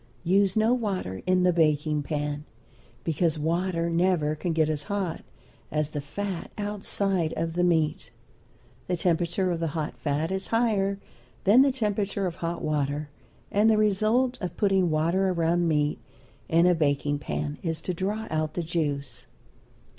Use 0.25 0.57
no 0.57 0.73
water 0.73 1.21
in 1.27 1.43
the 1.43 1.53
baking 1.53 2.01
pan, 2.01 2.43
because 3.03 3.37
water 3.37 3.87
never 3.87 4.33
can 4.33 4.51
get 4.51 4.67
as 4.67 4.85
hot 4.85 5.21
as 5.71 5.91
the 5.91 6.01
fat 6.01 6.49
outside 6.57 7.33
of 7.37 7.53
the 7.53 7.63
meat. 7.63 8.09
The 8.87 8.97
temperature 8.97 9.51
of 9.51 9.59
the 9.59 9.77
hot 9.77 9.95
fat 9.95 10.31
is 10.31 10.47
higher 10.47 10.97
than 11.43 11.61
the 11.61 11.71
temperature 11.71 12.25
of 12.25 12.37
hot 12.37 12.63
water, 12.63 13.09
and 13.51 13.69
the 13.69 13.77
result 13.77 14.39
of 14.41 14.57
putting 14.57 14.89
water 14.89 15.29
around 15.29 15.67
meat 15.67 15.99
in 16.49 16.65
a 16.65 16.73
baking 16.73 17.19
pan 17.19 17.59
is 17.61 17.79
to 17.81 17.93
draw 17.93 18.25
out 18.31 18.55
the 18.55 18.63
juice. 18.63 19.27